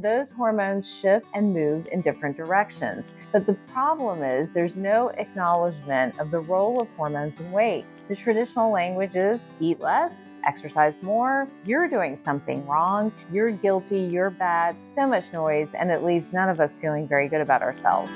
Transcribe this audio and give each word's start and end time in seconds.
Those 0.00 0.30
hormones 0.30 0.88
shift 0.88 1.26
and 1.34 1.52
move 1.52 1.88
in 1.90 2.02
different 2.02 2.36
directions. 2.36 3.10
But 3.32 3.46
the 3.46 3.54
problem 3.72 4.22
is 4.22 4.52
there's 4.52 4.76
no 4.76 5.08
acknowledgement 5.08 6.16
of 6.20 6.30
the 6.30 6.38
role 6.38 6.80
of 6.80 6.86
hormones 6.96 7.40
in 7.40 7.50
weight. 7.50 7.84
The 8.06 8.14
traditional 8.14 8.70
language 8.70 9.16
is 9.16 9.42
eat 9.58 9.80
less, 9.80 10.28
exercise 10.44 11.02
more, 11.02 11.48
you're 11.64 11.88
doing 11.88 12.16
something 12.16 12.64
wrong, 12.64 13.10
you're 13.32 13.50
guilty, 13.50 14.02
you're 14.02 14.30
bad, 14.30 14.76
so 14.86 15.04
much 15.04 15.32
noise, 15.32 15.74
and 15.74 15.90
it 15.90 16.04
leaves 16.04 16.32
none 16.32 16.48
of 16.48 16.60
us 16.60 16.76
feeling 16.76 17.08
very 17.08 17.26
good 17.26 17.40
about 17.40 17.62
ourselves. 17.62 18.12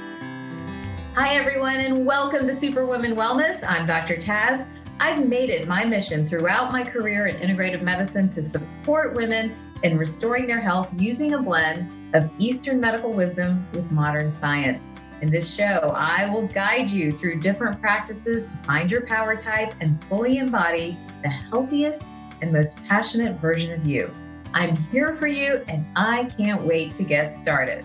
Hi, 1.16 1.34
everyone, 1.34 1.80
and 1.80 2.06
welcome 2.06 2.46
to 2.46 2.54
Superwoman 2.54 3.16
Wellness. 3.16 3.68
I'm 3.68 3.88
Dr. 3.88 4.14
Taz. 4.18 4.68
I've 5.00 5.26
made 5.26 5.50
it 5.50 5.66
my 5.66 5.84
mission 5.84 6.28
throughout 6.28 6.70
my 6.70 6.84
career 6.84 7.26
in 7.26 7.38
integrative 7.38 7.82
medicine 7.82 8.28
to 8.28 8.40
support 8.40 9.14
women 9.14 9.56
in 9.82 9.98
restoring 9.98 10.46
their 10.46 10.60
health 10.60 10.88
using 10.96 11.34
a 11.34 11.38
blend 11.38 11.92
of 12.14 12.30
Eastern 12.38 12.80
medical 12.80 13.12
wisdom 13.12 13.66
with 13.72 13.90
modern 13.90 14.30
science. 14.30 14.92
In 15.20 15.30
this 15.30 15.54
show, 15.54 15.92
I 15.96 16.28
will 16.28 16.46
guide 16.48 16.90
you 16.90 17.12
through 17.16 17.40
different 17.40 17.80
practices 17.80 18.44
to 18.46 18.56
find 18.58 18.90
your 18.90 19.06
power 19.06 19.36
type 19.36 19.74
and 19.80 20.02
fully 20.06 20.38
embody 20.38 20.98
the 21.22 21.28
healthiest 21.28 22.12
and 22.40 22.52
most 22.52 22.76
passionate 22.88 23.40
version 23.40 23.72
of 23.72 23.86
you. 23.86 24.10
I'm 24.52 24.76
here 24.90 25.14
for 25.14 25.28
you 25.28 25.64
and 25.68 25.86
I 25.96 26.24
can't 26.36 26.62
wait 26.62 26.94
to 26.96 27.04
get 27.04 27.34
started. 27.34 27.84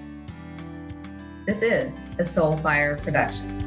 This 1.45 1.62
is 1.62 2.00
a 2.20 2.23
Soulfire 2.23 3.02
production. 3.02 3.67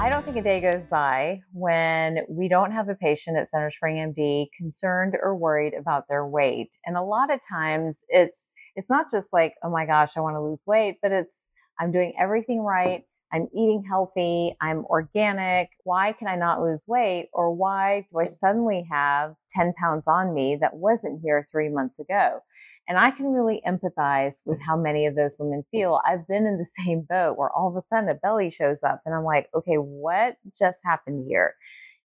I 0.00 0.08
don't 0.08 0.24
think 0.24 0.38
a 0.38 0.42
day 0.42 0.62
goes 0.62 0.86
by 0.86 1.42
when 1.52 2.20
we 2.26 2.48
don't 2.48 2.72
have 2.72 2.88
a 2.88 2.94
patient 2.94 3.36
at 3.36 3.48
CentreSpring 3.54 4.14
MD 4.16 4.46
concerned 4.56 5.14
or 5.22 5.36
worried 5.36 5.74
about 5.74 6.08
their 6.08 6.26
weight. 6.26 6.78
And 6.86 6.96
a 6.96 7.02
lot 7.02 7.30
of 7.30 7.38
times 7.46 8.02
it's 8.08 8.48
it's 8.76 8.88
not 8.88 9.10
just 9.10 9.30
like, 9.34 9.56
oh 9.62 9.68
my 9.68 9.84
gosh, 9.84 10.16
I 10.16 10.20
want 10.20 10.36
to 10.36 10.40
lose 10.40 10.64
weight, 10.66 10.96
but 11.02 11.12
it's 11.12 11.50
I'm 11.78 11.92
doing 11.92 12.14
everything 12.18 12.62
right. 12.62 13.02
I'm 13.32 13.48
eating 13.54 13.84
healthy. 13.88 14.56
I'm 14.60 14.84
organic. 14.86 15.70
Why 15.84 16.12
can 16.12 16.28
I 16.28 16.36
not 16.36 16.60
lose 16.60 16.84
weight? 16.86 17.28
Or 17.32 17.52
why 17.54 18.06
do 18.10 18.18
I 18.18 18.24
suddenly 18.24 18.86
have 18.90 19.34
10 19.50 19.74
pounds 19.74 20.08
on 20.08 20.34
me 20.34 20.56
that 20.60 20.74
wasn't 20.74 21.20
here 21.22 21.46
three 21.50 21.68
months 21.68 21.98
ago? 21.98 22.40
And 22.88 22.98
I 22.98 23.12
can 23.12 23.26
really 23.26 23.62
empathize 23.66 24.40
with 24.44 24.60
how 24.60 24.76
many 24.76 25.06
of 25.06 25.14
those 25.14 25.36
women 25.38 25.64
feel. 25.70 26.00
I've 26.04 26.26
been 26.26 26.46
in 26.46 26.58
the 26.58 26.64
same 26.84 27.02
boat 27.02 27.38
where 27.38 27.50
all 27.50 27.68
of 27.68 27.76
a 27.76 27.82
sudden 27.82 28.08
a 28.08 28.14
belly 28.14 28.50
shows 28.50 28.82
up 28.82 29.02
and 29.06 29.14
I'm 29.14 29.24
like, 29.24 29.48
okay, 29.54 29.76
what 29.76 30.36
just 30.58 30.80
happened 30.84 31.26
here? 31.28 31.54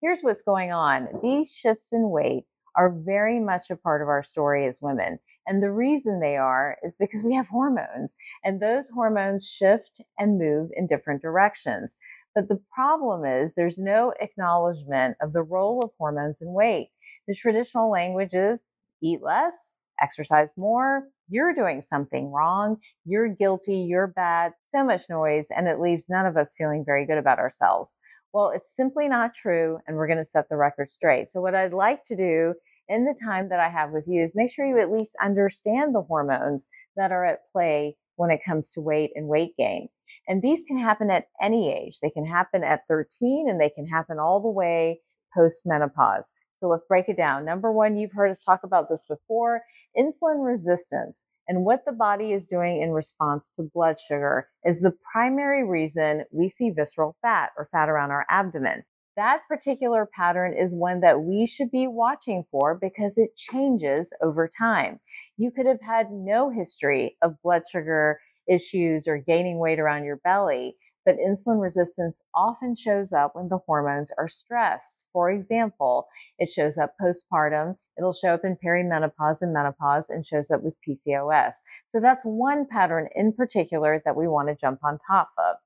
Here's 0.01 0.21
what's 0.21 0.41
going 0.41 0.71
on. 0.71 1.07
These 1.21 1.53
shifts 1.53 1.93
in 1.93 2.09
weight 2.09 2.45
are 2.75 2.89
very 2.89 3.39
much 3.39 3.69
a 3.69 3.75
part 3.75 4.01
of 4.01 4.07
our 4.07 4.23
story 4.23 4.65
as 4.67 4.81
women. 4.81 5.19
And 5.47 5.61
the 5.61 5.71
reason 5.71 6.19
they 6.19 6.37
are 6.37 6.77
is 6.83 6.95
because 6.95 7.23
we 7.23 7.33
have 7.35 7.47
hormones 7.47 8.15
and 8.43 8.59
those 8.61 8.89
hormones 8.89 9.47
shift 9.47 10.01
and 10.17 10.37
move 10.37 10.69
in 10.75 10.87
different 10.87 11.21
directions. 11.21 11.97
But 12.35 12.47
the 12.47 12.61
problem 12.73 13.25
is 13.25 13.53
there's 13.53 13.79
no 13.79 14.13
acknowledgement 14.21 15.17
of 15.21 15.33
the 15.33 15.43
role 15.43 15.81
of 15.83 15.91
hormones 15.97 16.41
in 16.41 16.53
weight. 16.53 16.89
The 17.27 17.35
traditional 17.35 17.91
language 17.91 18.33
is 18.33 18.61
eat 19.01 19.21
less, 19.21 19.71
exercise 20.01 20.53
more, 20.57 21.07
you're 21.27 21.53
doing 21.53 21.81
something 21.81 22.31
wrong, 22.31 22.77
you're 23.05 23.29
guilty, 23.29 23.77
you're 23.77 24.07
bad, 24.07 24.53
so 24.61 24.83
much 24.83 25.03
noise, 25.09 25.47
and 25.49 25.67
it 25.67 25.79
leaves 25.79 26.09
none 26.09 26.25
of 26.25 26.37
us 26.37 26.53
feeling 26.57 26.83
very 26.85 27.05
good 27.05 27.17
about 27.17 27.39
ourselves. 27.39 27.95
Well, 28.33 28.51
it's 28.55 28.73
simply 28.73 29.09
not 29.09 29.33
true, 29.33 29.79
and 29.85 29.97
we're 29.97 30.07
going 30.07 30.17
to 30.17 30.23
set 30.23 30.47
the 30.49 30.55
record 30.55 30.89
straight. 30.89 31.29
So, 31.29 31.41
what 31.41 31.55
I'd 31.55 31.73
like 31.73 32.03
to 32.05 32.15
do 32.15 32.53
in 32.87 33.05
the 33.05 33.17
time 33.21 33.49
that 33.49 33.59
I 33.59 33.69
have 33.69 33.91
with 33.91 34.05
you 34.07 34.21
is 34.23 34.33
make 34.35 34.51
sure 34.51 34.65
you 34.65 34.79
at 34.79 34.91
least 34.91 35.17
understand 35.21 35.93
the 35.93 36.01
hormones 36.01 36.67
that 36.95 37.11
are 37.11 37.25
at 37.25 37.39
play 37.51 37.97
when 38.15 38.31
it 38.31 38.41
comes 38.45 38.69
to 38.71 38.81
weight 38.81 39.11
and 39.15 39.27
weight 39.27 39.53
gain. 39.57 39.89
And 40.27 40.41
these 40.41 40.63
can 40.67 40.77
happen 40.77 41.09
at 41.09 41.25
any 41.41 41.73
age. 41.73 41.99
They 42.01 42.09
can 42.09 42.25
happen 42.25 42.63
at 42.63 42.81
13 42.87 43.47
and 43.49 43.59
they 43.59 43.69
can 43.69 43.87
happen 43.87 44.19
all 44.19 44.41
the 44.41 44.49
way 44.49 45.01
post 45.35 45.63
menopause. 45.65 46.33
So 46.53 46.67
let's 46.67 46.85
break 46.85 47.09
it 47.09 47.17
down. 47.17 47.45
Number 47.45 47.71
one, 47.71 47.97
you've 47.97 48.13
heard 48.13 48.29
us 48.29 48.43
talk 48.43 48.61
about 48.63 48.89
this 48.89 49.05
before 49.05 49.61
insulin 49.97 50.45
resistance 50.45 51.25
and 51.51 51.65
what 51.65 51.83
the 51.85 51.91
body 51.91 52.31
is 52.31 52.47
doing 52.47 52.81
in 52.81 52.91
response 52.91 53.51
to 53.51 53.69
blood 53.73 53.97
sugar 53.99 54.47
is 54.63 54.79
the 54.79 54.93
primary 55.11 55.67
reason 55.67 56.23
we 56.31 56.47
see 56.47 56.69
visceral 56.69 57.17
fat 57.21 57.49
or 57.57 57.67
fat 57.73 57.89
around 57.89 58.11
our 58.11 58.25
abdomen. 58.29 58.83
That 59.17 59.41
particular 59.49 60.07
pattern 60.15 60.55
is 60.57 60.73
one 60.73 61.01
that 61.01 61.23
we 61.23 61.45
should 61.45 61.69
be 61.69 61.87
watching 61.87 62.45
for 62.49 62.79
because 62.81 63.17
it 63.17 63.35
changes 63.35 64.13
over 64.23 64.47
time. 64.47 65.01
You 65.35 65.51
could 65.51 65.65
have 65.65 65.81
had 65.81 66.05
no 66.09 66.51
history 66.51 67.17
of 67.21 67.41
blood 67.43 67.63
sugar 67.69 68.21
issues 68.49 69.05
or 69.05 69.17
gaining 69.17 69.59
weight 69.59 69.77
around 69.77 70.05
your 70.05 70.21
belly, 70.23 70.77
but 71.05 71.17
insulin 71.17 71.61
resistance 71.61 72.21
often 72.35 72.75
shows 72.75 73.11
up 73.11 73.35
when 73.35 73.49
the 73.49 73.59
hormones 73.65 74.11
are 74.17 74.27
stressed. 74.27 75.07
For 75.11 75.31
example, 75.31 76.07
it 76.37 76.49
shows 76.49 76.77
up 76.77 76.95
postpartum, 77.01 77.77
it'll 77.97 78.13
show 78.13 78.33
up 78.33 78.45
in 78.45 78.57
perimenopause 78.63 79.41
and 79.41 79.53
menopause, 79.53 80.09
and 80.09 80.25
shows 80.25 80.51
up 80.51 80.61
with 80.63 80.77
PCOS. 80.87 81.53
So 81.85 81.99
that's 81.99 82.23
one 82.23 82.65
pattern 82.69 83.07
in 83.15 83.33
particular 83.33 84.01
that 84.05 84.15
we 84.15 84.27
want 84.27 84.49
to 84.49 84.55
jump 84.55 84.79
on 84.83 84.97
top 84.97 85.29
of. 85.37 85.57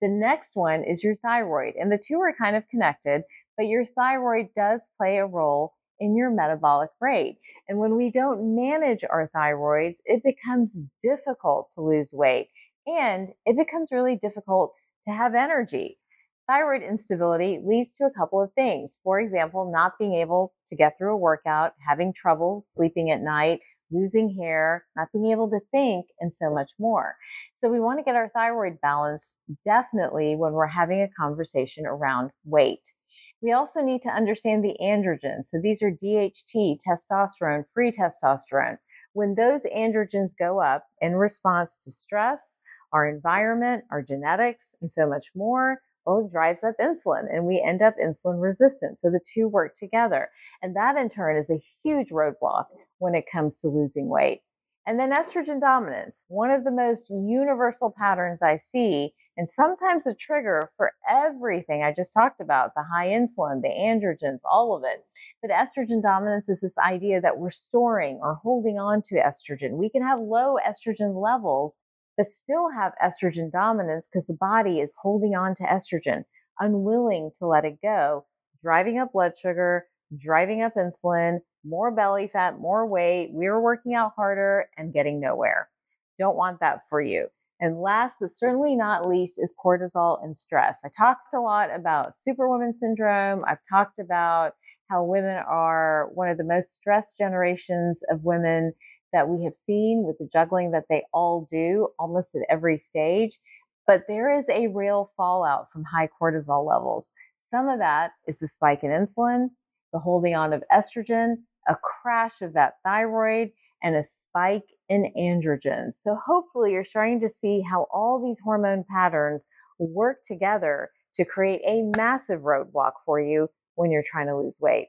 The 0.00 0.08
next 0.08 0.52
one 0.54 0.84
is 0.84 1.02
your 1.02 1.14
thyroid, 1.14 1.74
and 1.76 1.90
the 1.90 2.02
two 2.04 2.20
are 2.20 2.34
kind 2.36 2.56
of 2.56 2.68
connected, 2.68 3.22
but 3.56 3.66
your 3.66 3.84
thyroid 3.84 4.48
does 4.56 4.88
play 4.96 5.18
a 5.18 5.26
role 5.26 5.74
in 6.00 6.16
your 6.16 6.30
metabolic 6.30 6.90
rate. 7.00 7.38
And 7.68 7.78
when 7.78 7.96
we 7.96 8.10
don't 8.10 8.54
manage 8.56 9.04
our 9.08 9.30
thyroids, 9.34 9.98
it 10.04 10.22
becomes 10.24 10.80
difficult 11.00 11.70
to 11.72 11.80
lose 11.80 12.12
weight 12.12 12.48
and 12.86 13.28
it 13.46 13.56
becomes 13.56 13.88
really 13.90 14.16
difficult 14.16 14.74
to 15.04 15.12
have 15.12 15.34
energy. 15.34 15.98
Thyroid 16.46 16.82
instability 16.82 17.58
leads 17.64 17.94
to 17.96 18.04
a 18.04 18.10
couple 18.10 18.42
of 18.42 18.52
things. 18.52 18.98
For 19.02 19.18
example, 19.18 19.70
not 19.72 19.92
being 19.98 20.14
able 20.14 20.52
to 20.66 20.76
get 20.76 20.98
through 20.98 21.14
a 21.14 21.18
workout, 21.18 21.72
having 21.88 22.12
trouble 22.12 22.62
sleeping 22.66 23.10
at 23.10 23.22
night, 23.22 23.60
losing 23.90 24.36
hair, 24.38 24.84
not 24.96 25.08
being 25.12 25.30
able 25.30 25.48
to 25.50 25.60
think, 25.70 26.06
and 26.20 26.34
so 26.34 26.52
much 26.52 26.72
more. 26.78 27.16
So 27.54 27.68
we 27.68 27.80
want 27.80 27.98
to 27.98 28.04
get 28.04 28.16
our 28.16 28.30
thyroid 28.34 28.80
balanced 28.82 29.36
definitely 29.64 30.36
when 30.36 30.52
we're 30.52 30.66
having 30.66 31.00
a 31.00 31.08
conversation 31.18 31.86
around 31.86 32.30
weight. 32.44 32.92
We 33.40 33.52
also 33.52 33.80
need 33.80 34.02
to 34.02 34.08
understand 34.08 34.64
the 34.64 34.76
androgens. 34.82 35.46
So 35.46 35.60
these 35.62 35.82
are 35.82 35.90
DHT, 35.90 36.78
testosterone, 36.86 37.64
free 37.72 37.92
testosterone. 37.92 38.78
When 39.14 39.36
those 39.36 39.64
androgens 39.64 40.32
go 40.36 40.60
up 40.60 40.86
in 41.00 41.14
response 41.14 41.78
to 41.84 41.92
stress, 41.92 42.58
our 42.92 43.08
environment, 43.08 43.84
our 43.90 44.02
genetics, 44.02 44.74
and 44.82 44.90
so 44.90 45.08
much 45.08 45.30
more, 45.34 45.78
well, 46.04 46.26
it 46.26 46.32
drives 46.32 46.64
up 46.64 46.74
insulin 46.80 47.32
and 47.32 47.46
we 47.46 47.64
end 47.64 47.80
up 47.80 47.94
insulin 47.96 48.42
resistant. 48.42 48.98
So 48.98 49.10
the 49.10 49.20
two 49.24 49.48
work 49.48 49.74
together. 49.74 50.28
And 50.60 50.74
that 50.76 50.96
in 50.96 51.08
turn 51.08 51.36
is 51.36 51.48
a 51.48 51.62
huge 51.82 52.10
roadblock 52.10 52.66
when 52.98 53.14
it 53.14 53.24
comes 53.30 53.58
to 53.60 53.68
losing 53.68 54.08
weight. 54.08 54.40
And 54.86 55.00
then 55.00 55.12
estrogen 55.12 55.60
dominance, 55.60 56.24
one 56.28 56.50
of 56.50 56.64
the 56.64 56.70
most 56.70 57.08
universal 57.10 57.94
patterns 57.96 58.42
I 58.42 58.56
see, 58.56 59.14
and 59.36 59.48
sometimes 59.48 60.06
a 60.06 60.14
trigger 60.14 60.68
for 60.76 60.92
everything 61.08 61.82
I 61.82 61.92
just 61.92 62.12
talked 62.12 62.40
about 62.40 62.72
the 62.74 62.84
high 62.94 63.08
insulin, 63.08 63.62
the 63.62 63.68
androgens, 63.68 64.40
all 64.44 64.76
of 64.76 64.82
it. 64.84 65.04
But 65.40 65.50
estrogen 65.50 66.02
dominance 66.02 66.50
is 66.50 66.60
this 66.60 66.76
idea 66.76 67.20
that 67.22 67.38
we're 67.38 67.50
storing 67.50 68.18
or 68.22 68.34
holding 68.42 68.78
on 68.78 69.00
to 69.06 69.14
estrogen. 69.14 69.78
We 69.78 69.88
can 69.88 70.02
have 70.02 70.20
low 70.20 70.56
estrogen 70.64 71.20
levels 71.20 71.78
but 72.16 72.26
still 72.26 72.70
have 72.70 72.92
estrogen 73.02 73.50
dominance 73.50 74.08
because 74.08 74.26
the 74.26 74.36
body 74.38 74.80
is 74.80 74.92
holding 75.02 75.34
on 75.34 75.54
to 75.56 75.64
estrogen, 75.64 76.24
unwilling 76.60 77.30
to 77.38 77.46
let 77.46 77.64
it 77.64 77.78
go, 77.82 78.26
driving 78.62 78.98
up 78.98 79.12
blood 79.12 79.32
sugar, 79.36 79.86
driving 80.16 80.62
up 80.62 80.74
insulin, 80.76 81.38
more 81.64 81.90
belly 81.90 82.28
fat, 82.32 82.58
more 82.58 82.86
weight. 82.86 83.30
We're 83.32 83.60
working 83.60 83.94
out 83.94 84.12
harder 84.16 84.66
and 84.76 84.92
getting 84.92 85.20
nowhere. 85.20 85.68
Don't 86.18 86.36
want 86.36 86.60
that 86.60 86.80
for 86.88 87.00
you. 87.00 87.28
And 87.60 87.80
last 87.80 88.18
but 88.20 88.30
certainly 88.30 88.76
not 88.76 89.08
least 89.08 89.38
is 89.38 89.54
cortisol 89.64 90.22
and 90.22 90.36
stress. 90.36 90.80
I 90.84 90.88
talked 90.96 91.32
a 91.34 91.40
lot 91.40 91.74
about 91.74 92.14
superwoman 92.14 92.74
syndrome. 92.74 93.44
I've 93.46 93.64
talked 93.68 93.98
about 93.98 94.52
how 94.90 95.04
women 95.04 95.38
are 95.48 96.10
one 96.14 96.28
of 96.28 96.36
the 96.36 96.44
most 96.44 96.74
stressed 96.74 97.16
generations 97.16 98.02
of 98.10 98.24
women 98.24 98.74
that 99.12 99.28
we 99.28 99.44
have 99.44 99.54
seen 99.54 100.04
with 100.06 100.18
the 100.18 100.28
juggling 100.30 100.72
that 100.72 100.84
they 100.90 101.04
all 101.12 101.46
do 101.48 101.88
almost 101.98 102.34
at 102.34 102.42
every 102.50 102.76
stage. 102.76 103.38
But 103.86 104.04
there 104.08 104.36
is 104.36 104.48
a 104.48 104.66
real 104.68 105.10
fallout 105.16 105.70
from 105.72 105.84
high 105.84 106.08
cortisol 106.20 106.66
levels. 106.66 107.12
Some 107.38 107.68
of 107.68 107.78
that 107.78 108.12
is 108.26 108.38
the 108.38 108.48
spike 108.48 108.82
in 108.82 108.90
insulin, 108.90 109.50
the 109.94 110.00
holding 110.00 110.34
on 110.34 110.52
of 110.52 110.62
estrogen, 110.70 111.36
a 111.66 111.76
crash 111.76 112.42
of 112.42 112.52
that 112.52 112.74
thyroid, 112.84 113.52
and 113.82 113.96
a 113.96 114.02
spike 114.04 114.74
in 114.88 115.12
androgens. 115.16 115.94
So 115.94 116.14
hopefully 116.14 116.72
you're 116.72 116.84
starting 116.84 117.20
to 117.20 117.28
see 117.28 117.62
how 117.62 117.86
all 117.92 118.22
these 118.22 118.40
hormone 118.40 118.84
patterns 118.90 119.46
work 119.78 120.22
together 120.22 120.90
to 121.14 121.24
create 121.24 121.60
a 121.66 121.82
massive 121.96 122.40
roadblock 122.40 122.92
for 123.06 123.20
you 123.20 123.48
when 123.76 123.90
you're 123.90 124.04
trying 124.04 124.26
to 124.26 124.36
lose 124.36 124.58
weight. 124.60 124.88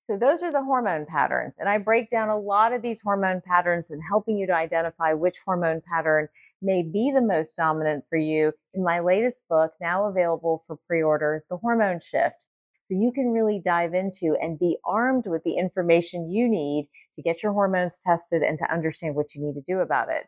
So, 0.00 0.16
those 0.16 0.42
are 0.42 0.50
the 0.50 0.64
hormone 0.64 1.04
patterns. 1.04 1.58
And 1.58 1.68
I 1.68 1.76
break 1.76 2.10
down 2.10 2.30
a 2.30 2.38
lot 2.38 2.72
of 2.72 2.80
these 2.80 3.02
hormone 3.02 3.42
patterns 3.44 3.90
and 3.90 4.00
helping 4.08 4.38
you 4.38 4.46
to 4.46 4.54
identify 4.54 5.12
which 5.12 5.40
hormone 5.44 5.82
pattern 5.86 6.28
may 6.62 6.82
be 6.82 7.12
the 7.12 7.20
most 7.20 7.56
dominant 7.56 8.04
for 8.08 8.16
you 8.16 8.52
in 8.72 8.82
my 8.82 9.00
latest 9.00 9.46
book, 9.50 9.72
now 9.82 10.06
available 10.06 10.62
for 10.66 10.78
pre 10.86 11.02
order, 11.02 11.44
The 11.50 11.58
Hormone 11.58 12.00
Shift. 12.00 12.46
So, 12.88 12.94
you 12.94 13.12
can 13.12 13.32
really 13.32 13.60
dive 13.62 13.92
into 13.92 14.34
and 14.40 14.58
be 14.58 14.78
armed 14.82 15.24
with 15.26 15.42
the 15.44 15.58
information 15.58 16.30
you 16.30 16.48
need 16.48 16.88
to 17.16 17.22
get 17.22 17.42
your 17.42 17.52
hormones 17.52 18.00
tested 18.02 18.40
and 18.42 18.58
to 18.58 18.72
understand 18.72 19.14
what 19.14 19.34
you 19.34 19.44
need 19.44 19.54
to 19.54 19.60
do 19.60 19.80
about 19.80 20.08
it. 20.08 20.24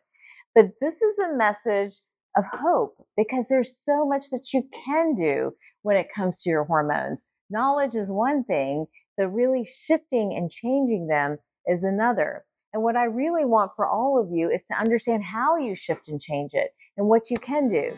But 0.55 0.73
this 0.81 1.01
is 1.01 1.19
a 1.19 1.35
message 1.35 2.01
of 2.37 2.45
hope 2.45 3.07
because 3.17 3.49
there's 3.49 3.79
so 3.83 4.07
much 4.07 4.27
that 4.31 4.53
you 4.53 4.69
can 4.85 5.15
do 5.15 5.53
when 5.83 5.97
it 5.97 6.09
comes 6.15 6.43
to 6.43 6.51
your 6.51 6.65
hormones. 6.65 7.25
Knowledge 7.49 7.95
is 7.95 8.11
one 8.11 8.45
thing, 8.45 8.87
but 9.17 9.29
really 9.29 9.65
shifting 9.65 10.35
and 10.37 10.51
changing 10.51 11.07
them 11.07 11.39
is 11.67 11.83
another. 11.83 12.45
And 12.75 12.83
what 12.83 12.97
I 12.97 13.05
really 13.05 13.45
want 13.45 13.73
for 13.75 13.87
all 13.87 14.21
of 14.21 14.31
you 14.31 14.51
is 14.51 14.65
to 14.65 14.79
understand 14.79 15.25
how 15.25 15.57
you 15.57 15.75
shift 15.75 16.09
and 16.09 16.21
change 16.21 16.51
it 16.53 16.75
and 16.97 17.09
what 17.09 17.31
you 17.31 17.39
can 17.39 17.69
do. 17.69 17.97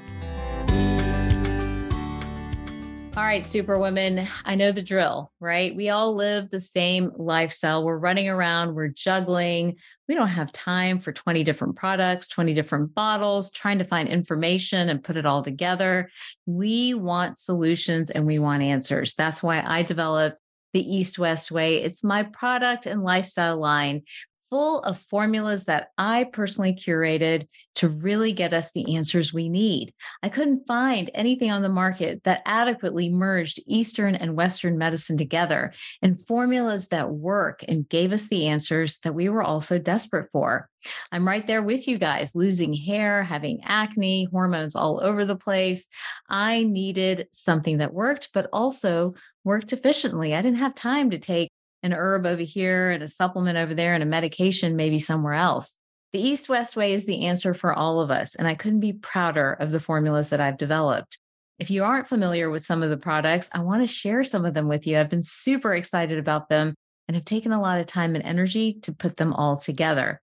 All 3.15 3.25
right, 3.25 3.47
Superwoman, 3.47 4.27
I 4.47 4.55
know 4.55 4.73
the 4.73 4.81
drill, 4.81 5.33
right? 5.39 5.77
We 5.77 5.91
all 5.91 6.15
live 6.15 6.49
the 6.49 6.59
same 6.59 7.13
lifestyle. 7.15 7.85
We're 7.85 7.99
running 7.99 8.27
around, 8.27 8.75
we're 8.75 8.89
juggling. 8.89 9.77
We 10.09 10.15
don't 10.15 10.29
have 10.29 10.51
time 10.51 10.99
for 10.99 11.13
20 11.13 11.45
different 11.45 11.77
products, 11.77 12.27
20 12.29 12.55
different 12.55 12.95
bottles, 12.95 13.51
trying 13.51 13.79
to 13.81 13.85
find 13.85 14.09
information 14.09 14.89
and 14.89 15.05
put 15.05 15.19
it 15.19 15.27
all 15.27 15.43
together. 15.43 16.11
We 16.47 16.95
want 16.95 17.37
solutions 17.37 18.09
and 18.09 18.25
we 18.25 18.39
want 18.39 18.63
answers. 18.63 19.13
That's 19.13 19.43
why 19.43 19.63
I 19.63 19.83
developed 19.83 20.39
the 20.73 20.81
East 20.81 21.19
West 21.19 21.51
Way. 21.51 21.83
It's 21.83 22.03
my 22.03 22.23
product 22.23 22.87
and 22.87 23.03
lifestyle 23.03 23.59
line 23.59 24.05
full 24.53 24.81
of 24.81 24.99
formulas 24.99 25.65
that 25.65 25.89
I 25.97 26.25
personally 26.25 26.75
curated 26.75 27.47
to 27.77 27.89
really 27.89 28.33
get 28.33 28.53
us 28.53 28.71
the 28.71 28.97
answers 28.97 29.33
we 29.33 29.49
need. 29.49 29.95
I 30.23 30.29
couldn't 30.29 30.67
find 30.67 31.11
anything 31.15 31.51
on 31.51 31.63
the 31.63 31.71
market 31.71 32.23
that 32.25 32.43
adequately 32.45 33.09
merged 33.09 33.63
Eastern 33.67 34.15
and 34.15 34.37
Western 34.37 34.77
medicine 34.77 35.17
together 35.17 35.73
in 36.03 36.19
formulas 36.19 36.89
that 36.89 37.09
work 37.09 37.65
and 37.67 37.89
gave 37.89 38.13
us 38.13 38.29
the 38.29 38.49
answers 38.49 38.99
that 38.99 39.15
we 39.15 39.31
were 39.31 39.43
also 39.43 39.79
desperate 39.79 40.29
for. 40.33 40.69
I'm 41.11 41.27
right 41.27 41.47
there 41.47 41.63
with 41.63 41.89
you 41.89 41.97
guys, 41.97 42.35
losing 42.35 42.75
hair, 42.75 43.23
having 43.23 43.61
acne, 43.65 44.29
hormones 44.31 44.77
all 44.77 45.01
over 45.03 45.25
the 45.25 45.35
place. 45.35 45.87
I 46.29 46.65
needed 46.65 47.29
something 47.33 47.79
that 47.79 47.95
worked, 47.95 48.29
but 48.35 48.51
also 48.53 49.15
worked 49.45 49.73
efficiently. 49.73 50.35
I 50.35 50.43
didn't 50.43 50.59
have 50.59 50.75
time 50.75 51.09
to 51.11 51.19
take 51.19 51.52
an 51.83 51.93
herb 51.93 52.27
over 52.27 52.43
here 52.43 52.91
and 52.91 53.03
a 53.03 53.09
supplement 53.09 53.59
over 53.59 53.75
there 53.75 53.95
and 53.95 54.03
a 54.03 54.07
medication 54.07 54.77
maybe 54.77 54.99
somewhere 54.99 55.35
else. 55.35 55.79
The 56.13 56.21
East 56.21 56.49
West 56.49 56.77
Way 56.77 56.93
is 56.93 57.07
the 57.07 57.27
answer 57.27 57.55
for 57.55 57.73
all 57.73 58.01
of 58.01 58.11
us. 58.11 58.35
And 58.35 58.47
I 58.47 58.55
couldn't 58.55 58.81
be 58.81 58.93
prouder 58.93 59.53
of 59.55 59.71
the 59.71 59.81
formulas 59.81 60.31
that 60.31 60.41
I've 60.41 60.59
developed. 60.59 61.19
If 61.59 61.71
you 61.71 61.85
aren't 61.85 62.09
familiar 62.09 62.51
with 62.51 62.63
some 62.63 62.83
of 62.83 62.91
the 62.91 62.97
products, 62.97 63.49
I 63.53 63.61
want 63.61 63.83
to 63.83 63.87
share 63.87 64.25
some 64.25 64.45
of 64.45 64.55
them 64.55 64.69
with 64.69 64.87
you. 64.87 64.99
I've 64.99 65.09
been 65.09 65.23
super 65.23 65.75
excited 65.75 66.19
about 66.19 66.49
them 66.49 66.75
and 67.09 67.15
have 67.15 67.25
taken 67.25 67.53
a 67.53 67.61
lot 67.61 67.79
of 67.79 67.87
time 67.87 68.15
and 68.15 68.25
energy 68.25 68.75
to 68.83 68.93
put 68.93 69.17
them 69.17 69.33
all 69.33 69.57
together. 69.57 70.21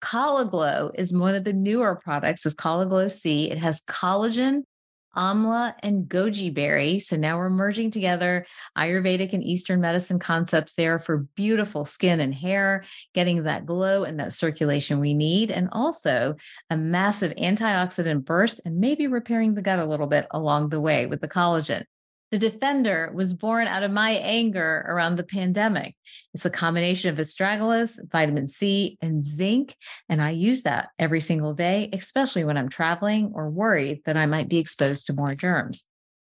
Collaglow 0.00 0.92
is 0.94 1.12
one 1.12 1.34
of 1.34 1.44
the 1.44 1.52
newer 1.52 1.96
products. 1.96 2.46
It's 2.46 2.54
Collaglow 2.54 3.10
C. 3.10 3.50
It 3.50 3.58
has 3.58 3.82
collagen, 3.82 4.62
amla 5.18 5.74
and 5.82 6.08
goji 6.08 6.54
berry. 6.54 6.98
So 6.98 7.16
now 7.16 7.36
we're 7.36 7.50
merging 7.50 7.90
together 7.90 8.46
Ayurvedic 8.76 9.32
and 9.32 9.42
Eastern 9.42 9.80
medicine 9.80 10.18
concepts 10.18 10.74
there 10.74 10.98
for 10.98 11.26
beautiful 11.34 11.84
skin 11.84 12.20
and 12.20 12.34
hair, 12.34 12.84
getting 13.14 13.42
that 13.42 13.66
glow 13.66 14.04
and 14.04 14.20
that 14.20 14.32
circulation 14.32 15.00
we 15.00 15.14
need, 15.14 15.50
and 15.50 15.68
also 15.72 16.36
a 16.70 16.76
massive 16.76 17.34
antioxidant 17.34 18.24
burst 18.24 18.60
and 18.64 18.78
maybe 18.78 19.06
repairing 19.08 19.54
the 19.54 19.62
gut 19.62 19.80
a 19.80 19.84
little 19.84 20.06
bit 20.06 20.26
along 20.30 20.68
the 20.68 20.80
way 20.80 21.06
with 21.06 21.20
the 21.20 21.28
collagen. 21.28 21.84
The 22.30 22.38
Defender 22.38 23.10
was 23.14 23.32
born 23.32 23.66
out 23.68 23.82
of 23.82 23.90
my 23.90 24.10
anger 24.10 24.84
around 24.86 25.16
the 25.16 25.22
pandemic. 25.22 25.96
It's 26.34 26.44
a 26.44 26.50
combination 26.50 27.10
of 27.10 27.18
astragalus, 27.18 27.98
vitamin 28.10 28.46
C, 28.46 28.98
and 29.00 29.22
zinc. 29.22 29.74
And 30.10 30.20
I 30.20 30.30
use 30.30 30.62
that 30.64 30.90
every 30.98 31.22
single 31.22 31.54
day, 31.54 31.88
especially 31.92 32.44
when 32.44 32.58
I'm 32.58 32.68
traveling 32.68 33.32
or 33.34 33.48
worried 33.48 34.02
that 34.04 34.18
I 34.18 34.26
might 34.26 34.48
be 34.48 34.58
exposed 34.58 35.06
to 35.06 35.14
more 35.14 35.34
germs. 35.34 35.86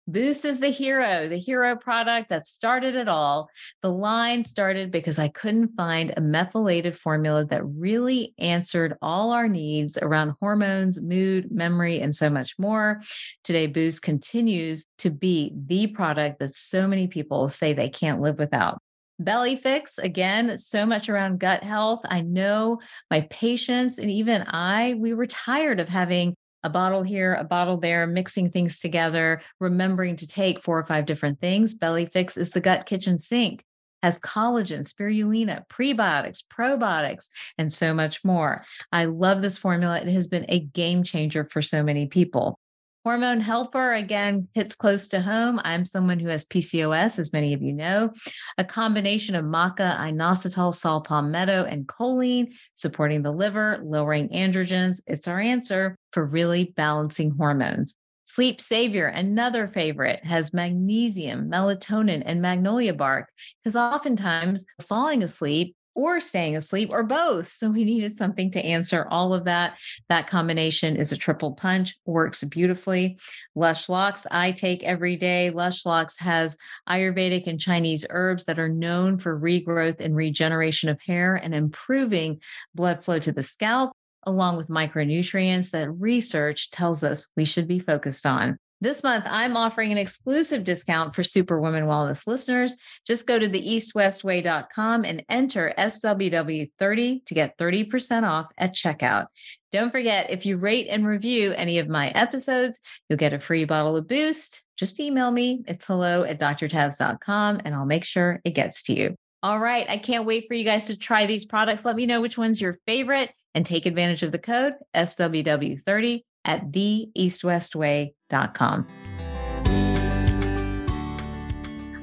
Boost 0.07 0.45
is 0.45 0.59
the 0.59 0.69
hero, 0.69 1.29
the 1.29 1.37
hero 1.37 1.75
product 1.75 2.29
that 2.29 2.47
started 2.47 2.95
it 2.95 3.07
all. 3.07 3.49
The 3.83 3.91
line 3.91 4.43
started 4.43 4.91
because 4.91 5.19
I 5.19 5.27
couldn't 5.27 5.75
find 5.77 6.11
a 6.17 6.21
methylated 6.21 6.97
formula 6.97 7.45
that 7.45 7.63
really 7.63 8.33
answered 8.39 8.97
all 9.01 9.31
our 9.31 9.47
needs 9.47 9.97
around 9.97 10.33
hormones, 10.39 11.01
mood, 11.01 11.51
memory, 11.51 12.01
and 12.01 12.15
so 12.15 12.29
much 12.29 12.57
more. 12.57 13.01
Today, 13.43 13.67
Boost 13.67 14.01
continues 14.01 14.87
to 14.97 15.11
be 15.11 15.53
the 15.55 15.87
product 15.87 16.39
that 16.39 16.55
so 16.55 16.87
many 16.87 17.07
people 17.07 17.47
say 17.47 17.73
they 17.73 17.89
can't 17.89 18.21
live 18.21 18.39
without. 18.39 18.79
Belly 19.19 19.55
Fix, 19.55 19.99
again, 19.99 20.57
so 20.57 20.83
much 20.83 21.07
around 21.07 21.39
gut 21.39 21.63
health. 21.63 22.01
I 22.05 22.21
know 22.21 22.79
my 23.11 23.21
patients 23.29 23.99
and 23.99 24.09
even 24.09 24.43
I, 24.47 24.95
we 24.95 25.13
were 25.13 25.27
tired 25.27 25.79
of 25.79 25.87
having 25.87 26.33
a 26.63 26.69
bottle 26.69 27.03
here, 27.03 27.33
a 27.33 27.43
bottle 27.43 27.77
there, 27.77 28.07
mixing 28.07 28.51
things 28.51 28.79
together, 28.79 29.41
remembering 29.59 30.15
to 30.17 30.27
take 30.27 30.63
four 30.63 30.79
or 30.79 30.85
five 30.85 31.05
different 31.05 31.39
things. 31.39 31.73
Belly 31.73 32.05
Fix 32.05 32.37
is 32.37 32.51
the 32.51 32.61
gut 32.61 32.85
kitchen 32.85 33.17
sink, 33.17 33.63
has 34.03 34.19
collagen, 34.19 34.81
spirulina, 34.81 35.63
prebiotics, 35.67 36.43
probiotics, 36.45 37.29
and 37.57 37.71
so 37.71 37.93
much 37.93 38.23
more. 38.23 38.63
I 38.91 39.05
love 39.05 39.41
this 39.41 39.57
formula. 39.57 39.99
It 39.99 40.07
has 40.07 40.27
been 40.27 40.45
a 40.49 40.59
game 40.59 41.03
changer 41.03 41.45
for 41.45 41.61
so 41.61 41.83
many 41.83 42.07
people. 42.07 42.59
Hormone 43.03 43.41
Helper, 43.41 43.93
again, 43.93 44.47
hits 44.53 44.75
close 44.75 45.07
to 45.07 45.21
home. 45.21 45.59
I'm 45.63 45.85
someone 45.85 46.19
who 46.19 46.27
has 46.27 46.45
PCOS, 46.45 47.17
as 47.17 47.33
many 47.33 47.53
of 47.55 47.61
you 47.63 47.73
know. 47.73 48.11
A 48.59 48.63
combination 48.63 49.33
of 49.33 49.43
maca, 49.43 49.97
inositol, 49.97 50.71
saw 50.71 50.99
palmetto, 50.99 51.63
and 51.63 51.87
choline, 51.87 52.53
supporting 52.75 53.23
the 53.23 53.31
liver, 53.31 53.79
lowering 53.83 54.29
androgens. 54.29 55.01
It's 55.07 55.27
our 55.27 55.39
answer 55.39 55.97
for 56.13 56.23
really 56.23 56.73
balancing 56.77 57.31
hormones. 57.31 57.97
Sleep 58.25 58.61
Savior, 58.61 59.07
another 59.07 59.67
favorite, 59.67 60.23
has 60.23 60.53
magnesium, 60.53 61.49
melatonin, 61.49 62.21
and 62.23 62.39
magnolia 62.39 62.93
bark 62.93 63.29
because 63.63 63.75
oftentimes 63.75 64.63
falling 64.79 65.23
asleep 65.23 65.75
or 65.95 66.19
staying 66.19 66.55
asleep 66.55 66.89
or 66.91 67.03
both. 67.03 67.51
So 67.51 67.69
we 67.69 67.83
needed 67.85 68.13
something 68.13 68.51
to 68.51 68.65
answer 68.65 69.07
all 69.09 69.33
of 69.33 69.45
that. 69.45 69.77
That 70.09 70.27
combination 70.27 70.95
is 70.95 71.11
a 71.11 71.17
triple 71.17 71.53
punch, 71.53 71.97
works 72.05 72.43
beautifully. 72.43 73.17
Lush 73.55 73.89
Locks, 73.89 74.25
I 74.31 74.51
take 74.51 74.83
every 74.83 75.17
day. 75.17 75.49
Lush 75.49 75.85
Locks 75.85 76.19
has 76.19 76.57
Ayurvedic 76.87 77.47
and 77.47 77.59
Chinese 77.59 78.05
herbs 78.09 78.45
that 78.45 78.59
are 78.59 78.69
known 78.69 79.17
for 79.17 79.39
regrowth 79.39 79.99
and 79.99 80.15
regeneration 80.15 80.89
of 80.89 81.01
hair 81.01 81.35
and 81.35 81.53
improving 81.53 82.41
blood 82.73 83.03
flow 83.03 83.19
to 83.19 83.31
the 83.31 83.43
scalp, 83.43 83.91
along 84.23 84.57
with 84.57 84.69
micronutrients 84.69 85.71
that 85.71 85.91
research 85.91 86.71
tells 86.71 87.03
us 87.03 87.27
we 87.35 87.45
should 87.45 87.67
be 87.67 87.79
focused 87.79 88.25
on. 88.25 88.57
This 88.83 89.03
month, 89.03 89.25
I'm 89.27 89.55
offering 89.55 89.91
an 89.91 89.99
exclusive 89.99 90.63
discount 90.63 91.13
for 91.13 91.21
Superwoman 91.21 91.85
Wellness 91.85 92.25
listeners. 92.25 92.77
Just 93.05 93.27
go 93.27 93.37
to 93.37 93.47
theeastwestway.com 93.47 95.05
and 95.05 95.23
enter 95.29 95.71
SWW30 95.77 97.23
to 97.25 97.33
get 97.35 97.59
30% 97.59 98.23
off 98.27 98.47
at 98.57 98.73
checkout. 98.73 99.27
Don't 99.71 99.91
forget, 99.91 100.31
if 100.31 100.47
you 100.47 100.57
rate 100.57 100.87
and 100.89 101.05
review 101.05 101.53
any 101.53 101.77
of 101.77 101.89
my 101.89 102.09
episodes, 102.09 102.79
you'll 103.07 103.17
get 103.17 103.33
a 103.33 103.39
free 103.39 103.65
bottle 103.65 103.95
of 103.97 104.07
Boost. 104.07 104.63
Just 104.77 104.99
email 104.99 105.29
me. 105.29 105.63
It's 105.67 105.85
hello 105.85 106.23
at 106.23 106.39
drtaz.com 106.39 107.61
and 107.63 107.75
I'll 107.75 107.85
make 107.85 108.03
sure 108.03 108.41
it 108.43 108.55
gets 108.55 108.81
to 108.83 108.97
you. 108.97 109.15
All 109.43 109.59
right. 109.59 109.87
I 109.87 109.97
can't 109.97 110.25
wait 110.25 110.45
for 110.47 110.55
you 110.55 110.63
guys 110.63 110.87
to 110.87 110.97
try 110.97 111.27
these 111.27 111.45
products. 111.45 111.85
Let 111.85 111.95
me 111.95 112.07
know 112.07 112.19
which 112.19 112.37
one's 112.37 112.59
your 112.59 112.79
favorite 112.87 113.31
and 113.53 113.63
take 113.63 113.85
advantage 113.85 114.23
of 114.23 114.31
the 114.31 114.39
code 114.39 114.73
SWW30 114.95 116.23
at 116.45 116.71
theeastwestway.com. 116.71 118.13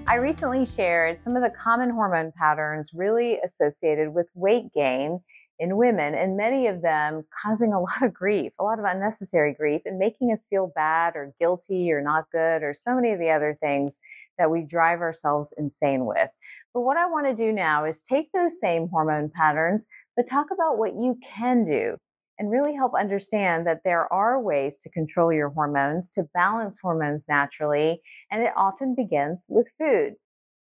I 0.06 0.14
recently 0.14 0.64
shared 0.64 1.18
some 1.18 1.37
of 1.37 1.42
the 1.42 1.50
common 1.50 1.90
hormone 1.90 2.32
patterns 2.32 2.92
really 2.94 3.38
associated 3.44 4.14
with 4.14 4.28
weight 4.35 4.73
gain 4.73 5.20
in 5.58 5.76
women, 5.76 6.14
and 6.14 6.37
many 6.37 6.66
of 6.66 6.80
them 6.80 7.25
causing 7.42 7.73
a 7.73 7.80
lot 7.80 8.02
of 8.02 8.14
grief, 8.14 8.52
a 8.58 8.64
lot 8.64 8.78
of 8.78 8.87
unnecessary 8.87 9.52
grief, 9.52 9.82
and 9.85 9.99
making 9.99 10.32
us 10.32 10.47
feel 10.49 10.73
bad 10.75 11.14
or 11.14 11.35
guilty 11.38 11.92
or 11.92 12.00
not 12.00 12.30
good, 12.32 12.62
or 12.62 12.73
so 12.73 12.94
many 12.94 13.12
of 13.12 13.18
the 13.18 13.30
other 13.30 13.58
things 13.61 13.99
that 14.38 14.50
we 14.50 14.62
drive 14.62 15.00
ourselves 15.00 15.52
insane 15.58 16.06
with. 16.06 16.30
But 16.73 16.82
what 16.82 16.97
I 16.97 17.06
want 17.06 17.26
to 17.26 17.35
do 17.35 17.52
now 17.52 17.85
is 17.85 18.00
take 18.00 18.30
those 18.32 18.58
same 18.58 18.88
hormone 18.88 19.30
patterns, 19.30 19.85
but 20.16 20.26
talk 20.26 20.47
about 20.50 20.78
what 20.78 20.94
you 20.94 21.18
can 21.23 21.64
do 21.64 21.99
and 22.38 22.50
really 22.50 22.75
help 22.75 22.92
understand 22.95 23.66
that 23.66 23.80
there 23.85 24.12
are 24.12 24.40
ways 24.40 24.76
to 24.78 24.90
control 24.90 25.33
your 25.33 25.50
hormones, 25.50 26.09
to 26.11 26.25
balance 26.35 26.78
hormones 26.80 27.26
naturally, 27.28 28.00
and 28.30 28.42
it 28.42 28.52
often 28.57 28.95
begins 28.95 29.47
with 29.49 29.71
food. 29.78 30.14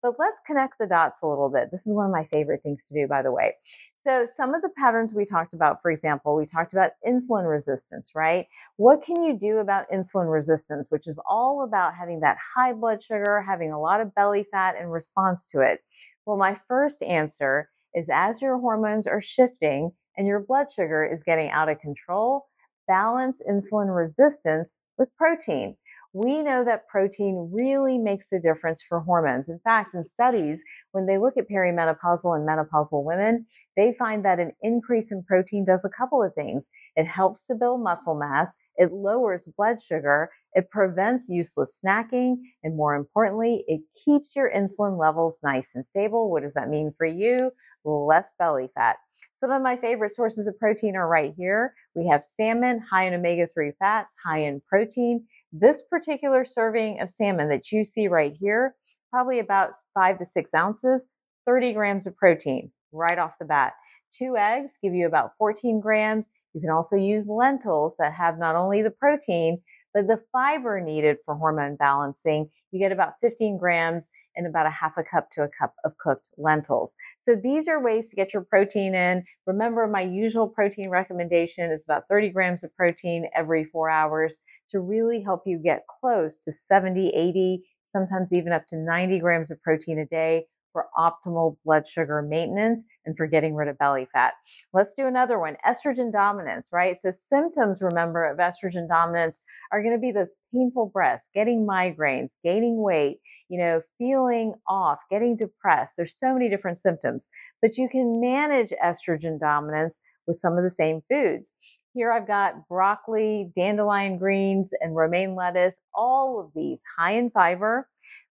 But 0.03 0.13
let's 0.19 0.39
connect 0.45 0.75
the 0.79 0.85
dots 0.85 1.21
a 1.23 1.27
little 1.27 1.49
bit. 1.49 1.69
This 1.71 1.87
is 1.87 1.93
one 1.93 2.05
of 2.05 2.11
my 2.11 2.25
favorite 2.31 2.61
things 2.61 2.85
to 2.85 2.93
do, 2.93 3.07
by 3.07 3.23
the 3.23 3.31
way. 3.31 3.55
So, 3.95 4.27
some 4.37 4.53
of 4.53 4.61
the 4.61 4.69
patterns 4.69 5.13
we 5.13 5.25
talked 5.25 5.53
about, 5.53 5.81
for 5.81 5.89
example, 5.89 6.35
we 6.35 6.45
talked 6.45 6.71
about 6.71 6.91
insulin 7.05 7.49
resistance, 7.49 8.11
right? 8.13 8.45
What 8.75 9.03
can 9.03 9.23
you 9.23 9.37
do 9.37 9.57
about 9.57 9.89
insulin 9.91 10.31
resistance, 10.31 10.91
which 10.91 11.07
is 11.07 11.19
all 11.27 11.63
about 11.63 11.95
having 11.95 12.19
that 12.19 12.37
high 12.55 12.73
blood 12.73 13.01
sugar, 13.01 13.43
having 13.47 13.71
a 13.71 13.79
lot 13.81 13.99
of 13.99 14.13
belly 14.13 14.45
fat 14.51 14.75
in 14.79 14.87
response 14.87 15.47
to 15.47 15.61
it? 15.61 15.81
Well, 16.25 16.37
my 16.37 16.59
first 16.67 17.01
answer 17.01 17.69
is 17.95 18.07
as 18.11 18.41
your 18.41 18.59
hormones 18.59 19.07
are 19.07 19.21
shifting 19.21 19.93
and 20.17 20.27
your 20.27 20.39
blood 20.39 20.67
sugar 20.71 21.05
is 21.05 21.23
getting 21.23 21.49
out 21.49 21.69
of 21.69 21.79
control, 21.79 22.47
balance 22.87 23.41
mm-hmm. 23.41 23.57
insulin 23.57 23.95
resistance 23.95 24.77
with 24.97 25.09
protein 25.17 25.75
we 26.17 26.41
know 26.41 26.63
that 26.63 26.87
protein 26.87 27.49
really 27.53 27.97
makes 27.99 28.31
a 28.31 28.39
difference 28.39 28.83
for 28.87 29.01
hormones. 29.01 29.49
In 29.49 29.59
fact, 29.59 29.93
in 29.93 30.03
studies, 30.03 30.63
when 30.91 31.05
they 31.05 31.19
look 31.19 31.35
at 31.37 31.49
perimenopausal 31.49 32.35
and 32.35 32.47
menopausal 32.47 33.03
women, 33.03 33.45
they 33.75 33.93
find 33.93 34.25
that 34.25 34.39
an 34.39 34.51
increase 34.61 35.11
in 35.11 35.23
protein 35.23 35.65
does 35.65 35.85
a 35.85 35.89
couple 35.89 36.23
of 36.23 36.33
things. 36.33 36.69
It 36.95 37.05
helps 37.05 37.45
to 37.45 37.55
build 37.55 37.83
muscle 37.83 38.15
mass, 38.15 38.55
it 38.77 38.91
lowers 38.91 39.47
blood 39.55 39.77
sugar, 39.79 40.31
it 40.53 40.71
prevents 40.71 41.29
useless 41.29 41.79
snacking, 41.85 42.37
and 42.63 42.75
more 42.75 42.95
importantly, 42.95 43.63
it 43.67 43.81
keeps 44.03 44.35
your 44.35 44.49
insulin 44.49 44.99
levels 44.99 45.39
nice 45.43 45.75
and 45.75 45.85
stable. 45.85 46.31
What 46.31 46.41
does 46.41 46.53
that 46.55 46.69
mean 46.69 46.93
for 46.97 47.05
you? 47.05 47.51
Less 47.87 48.33
belly 48.37 48.69
fat. 48.75 48.97
Some 49.33 49.49
of 49.49 49.61
my 49.61 49.77
favorite 49.77 50.13
sources 50.13 50.45
of 50.45 50.59
protein 50.59 50.97
are 50.97 51.07
right 51.07 51.33
here. 51.37 51.73
We 51.95 52.07
have 52.07 52.25
salmon, 52.25 52.81
high 52.91 53.07
in 53.07 53.13
omega 53.13 53.47
3 53.47 53.71
fats, 53.79 54.13
high 54.25 54.39
in 54.39 54.61
protein. 54.67 55.25
This 55.53 55.83
particular 55.89 56.43
serving 56.43 56.99
of 56.99 57.09
salmon 57.09 57.47
that 57.47 57.71
you 57.71 57.85
see 57.85 58.09
right 58.09 58.35
here, 58.37 58.75
probably 59.09 59.39
about 59.39 59.71
five 59.93 60.19
to 60.19 60.25
six 60.25 60.53
ounces, 60.53 61.07
30 61.45 61.71
grams 61.73 62.05
of 62.05 62.17
protein 62.17 62.71
right 62.91 63.17
off 63.17 63.39
the 63.39 63.45
bat. 63.45 63.71
Two 64.11 64.35
eggs 64.35 64.73
give 64.83 64.93
you 64.93 65.07
about 65.07 65.31
14 65.37 65.79
grams. 65.79 66.27
You 66.53 66.59
can 66.59 66.69
also 66.69 66.97
use 66.97 67.29
lentils 67.29 67.95
that 67.99 68.13
have 68.13 68.37
not 68.37 68.55
only 68.55 68.81
the 68.81 68.91
protein, 68.91 69.61
but 69.93 70.07
the 70.07 70.21
fiber 70.31 70.79
needed 70.79 71.17
for 71.25 71.35
hormone 71.35 71.75
balancing. 71.75 72.49
You 72.71 72.79
get 72.79 72.91
about 72.91 73.13
15 73.21 73.57
grams 73.57 74.09
and 74.35 74.45
about 74.45 74.67
a 74.67 74.71
half 74.71 74.93
a 74.97 75.03
cup 75.03 75.29
to 75.31 75.43
a 75.43 75.49
cup 75.49 75.73
of 75.83 75.97
cooked 75.97 76.29
lentils. 76.37 76.95
So 77.19 77.35
these 77.35 77.67
are 77.67 77.83
ways 77.83 78.09
to 78.09 78.15
get 78.15 78.33
your 78.33 78.43
protein 78.43 78.93
in. 78.93 79.23
Remember, 79.45 79.87
my 79.87 80.01
usual 80.01 80.47
protein 80.47 80.89
recommendation 80.89 81.71
is 81.71 81.83
about 81.83 82.03
30 82.09 82.29
grams 82.29 82.63
of 82.63 82.75
protein 82.75 83.29
every 83.35 83.65
four 83.65 83.89
hours 83.89 84.41
to 84.71 84.79
really 84.79 85.21
help 85.23 85.41
you 85.45 85.57
get 85.57 85.83
close 85.99 86.37
to 86.39 86.51
70, 86.51 87.09
80, 87.09 87.63
sometimes 87.85 88.33
even 88.33 88.51
up 88.51 88.67
to 88.67 88.77
90 88.77 89.19
grams 89.19 89.49
of 89.49 89.61
protein 89.63 89.97
a 89.99 90.05
day 90.05 90.45
for 90.77 90.85
optimal 90.95 91.57
blood 91.65 91.87
sugar 91.87 92.21
maintenance 92.21 92.83
and 93.03 93.17
for 93.17 93.25
getting 93.25 93.55
rid 93.55 93.67
of 93.67 93.79
belly 93.79 94.07
fat. 94.13 94.35
Let's 94.73 94.93
do 94.93 95.07
another 95.07 95.39
one 95.39 95.57
estrogen 95.67 96.11
dominance, 96.11 96.69
right? 96.71 96.95
So, 96.95 97.09
symptoms, 97.09 97.81
remember, 97.81 98.29
of 98.29 98.37
estrogen 98.37 98.87
dominance 98.87 99.41
are 99.71 99.81
going 99.81 99.95
to 99.95 99.99
be 99.99 100.11
those 100.11 100.35
painful 100.53 100.91
breasts, 100.93 101.29
getting 101.33 101.65
migraines, 101.67 102.33
gaining 102.43 102.79
weight, 102.79 103.17
you 103.49 103.59
know, 103.59 103.81
feeling 103.97 104.53
off, 104.67 104.99
getting 105.09 105.35
depressed. 105.35 105.93
There's 105.97 106.15
so 106.15 106.31
many 106.31 106.47
different 106.47 106.77
symptoms, 106.77 107.27
but 107.59 107.77
you 107.77 107.89
can 107.89 108.21
manage 108.21 108.71
estrogen 108.83 109.39
dominance 109.39 109.99
with 110.27 110.37
some 110.37 110.57
of 110.57 110.63
the 110.63 110.69
same 110.69 111.01
foods. 111.09 111.51
Here 111.97 112.11
I've 112.11 112.27
got 112.27 112.67
broccoli, 112.67 113.51
dandelion 113.55 114.19
greens, 114.19 114.69
and 114.81 114.95
romaine 114.95 115.33
lettuce, 115.33 115.77
all 115.95 116.39
of 116.39 116.51
these 116.53 116.83
high 116.95 117.13
in 117.13 117.31
fiber 117.31 117.87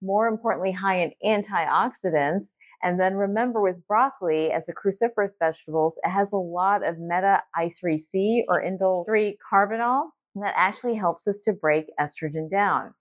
more 0.03 0.27
importantly, 0.27 0.73
high 0.73 0.97
in 0.97 1.13
antioxidants. 1.25 2.47
And 2.81 2.99
then 2.99 3.15
remember 3.15 3.61
with 3.61 3.87
broccoli 3.87 4.51
as 4.51 4.67
a 4.67 4.73
cruciferous 4.73 5.35
vegetables, 5.39 5.97
it 6.03 6.09
has 6.09 6.33
a 6.33 6.37
lot 6.37 6.85
of 6.85 6.99
meta 6.99 7.41
I3C 7.57 8.41
or 8.49 8.61
indole 8.61 9.05
3 9.05 9.37
carbinol 9.51 10.09
that 10.35 10.53
actually 10.57 10.95
helps 10.95 11.25
us 11.25 11.39
to 11.45 11.53
break 11.53 11.85
estrogen 11.97 12.51
down. 12.51 12.93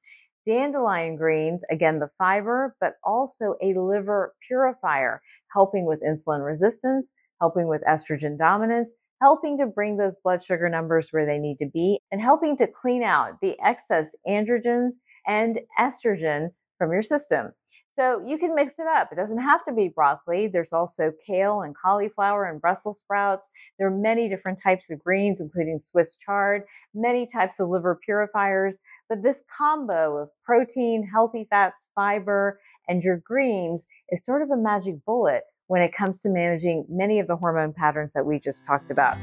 Dandelion 0.46 1.16
greens, 1.16 1.62
again, 1.70 1.98
the 1.98 2.10
fiber, 2.18 2.76
but 2.80 2.92
also 3.02 3.56
a 3.60 3.74
liver 3.76 4.34
purifier, 4.46 5.22
helping 5.52 5.86
with 5.86 6.02
insulin 6.02 6.46
resistance, 6.46 7.12
helping 7.40 7.66
with 7.66 7.82
estrogen 7.82 8.38
dominance, 8.38 8.92
helping 9.22 9.56
to 9.58 9.66
bring 9.66 9.96
those 9.96 10.16
blood 10.24 10.42
sugar 10.42 10.68
numbers 10.68 11.08
where 11.12 11.24
they 11.24 11.38
need 11.38 11.56
to 11.58 11.70
be, 11.72 11.98
and 12.10 12.20
helping 12.20 12.56
to 12.56 12.66
clean 12.66 13.04
out 13.04 13.40
the 13.40 13.56
excess 13.64 14.10
androgens 14.28 14.94
and 15.26 15.60
estrogen 15.78 16.48
from 16.76 16.90
your 16.90 17.04
system. 17.04 17.52
So 17.90 18.24
you 18.26 18.38
can 18.38 18.54
mix 18.54 18.78
it 18.78 18.86
up. 18.86 19.10
It 19.12 19.16
doesn't 19.16 19.42
have 19.42 19.64
to 19.66 19.74
be 19.74 19.88
broccoli. 19.94 20.48
There's 20.48 20.72
also 20.72 21.12
kale 21.26 21.60
and 21.60 21.76
cauliflower 21.76 22.46
and 22.46 22.60
Brussels 22.60 23.00
sprouts. 23.00 23.46
There 23.78 23.86
are 23.86 23.96
many 23.96 24.30
different 24.30 24.60
types 24.62 24.90
of 24.90 24.98
greens, 24.98 25.40
including 25.40 25.78
Swiss 25.78 26.16
chard, 26.16 26.62
many 26.94 27.26
types 27.26 27.60
of 27.60 27.68
liver 27.68 28.00
purifiers. 28.02 28.78
But 29.10 29.22
this 29.22 29.42
combo 29.56 30.16
of 30.16 30.30
protein, 30.42 31.10
healthy 31.12 31.46
fats, 31.50 31.84
fiber, 31.94 32.58
and 32.88 33.02
your 33.04 33.22
greens 33.22 33.86
is 34.08 34.24
sort 34.24 34.40
of 34.40 34.50
a 34.50 34.56
magic 34.56 35.04
bullet 35.04 35.42
when 35.72 35.80
it 35.80 35.94
comes 35.94 36.20
to 36.20 36.28
managing 36.28 36.84
many 36.90 37.18
of 37.18 37.26
the 37.26 37.34
hormone 37.34 37.72
patterns 37.72 38.12
that 38.12 38.26
we 38.26 38.38
just 38.38 38.66
talked 38.66 38.90
about. 38.90 39.16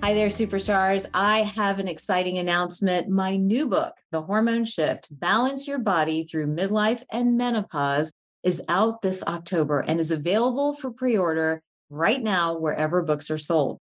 Hi 0.00 0.14
there, 0.14 0.28
superstars. 0.28 1.06
I 1.12 1.40
have 1.40 1.80
an 1.80 1.88
exciting 1.88 2.38
announcement. 2.38 3.08
My 3.08 3.34
new 3.34 3.66
book, 3.66 3.94
The 4.12 4.22
Hormone 4.22 4.64
Shift 4.64 5.08
Balance 5.10 5.66
Your 5.66 5.80
Body 5.80 6.22
Through 6.22 6.54
Midlife 6.54 7.02
and 7.10 7.36
Menopause, 7.36 8.12
is 8.44 8.62
out 8.68 9.02
this 9.02 9.24
October 9.24 9.80
and 9.80 9.98
is 9.98 10.12
available 10.12 10.72
for 10.72 10.92
pre 10.92 11.18
order 11.18 11.60
right 11.90 12.22
now 12.22 12.56
wherever 12.56 13.02
books 13.02 13.28
are 13.28 13.38
sold. 13.38 13.80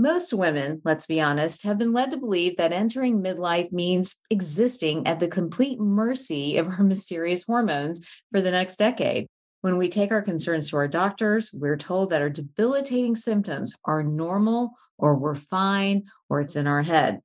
Most 0.00 0.32
women, 0.32 0.80
let's 0.84 1.06
be 1.06 1.20
honest, 1.20 1.64
have 1.64 1.76
been 1.76 1.92
led 1.92 2.12
to 2.12 2.16
believe 2.16 2.56
that 2.56 2.72
entering 2.72 3.20
midlife 3.20 3.72
means 3.72 4.14
existing 4.30 5.04
at 5.08 5.18
the 5.18 5.26
complete 5.26 5.80
mercy 5.80 6.56
of 6.56 6.68
our 6.68 6.82
mysterious 6.84 7.42
hormones 7.42 8.06
for 8.30 8.40
the 8.40 8.52
next 8.52 8.76
decade. 8.76 9.26
When 9.60 9.76
we 9.76 9.88
take 9.88 10.12
our 10.12 10.22
concerns 10.22 10.70
to 10.70 10.76
our 10.76 10.86
doctors, 10.86 11.50
we're 11.52 11.76
told 11.76 12.10
that 12.10 12.22
our 12.22 12.30
debilitating 12.30 13.16
symptoms 13.16 13.74
are 13.84 14.04
normal 14.04 14.70
or 14.98 15.16
we're 15.16 15.34
fine 15.34 16.04
or 16.28 16.40
it's 16.40 16.54
in 16.54 16.68
our 16.68 16.82
head. 16.82 17.18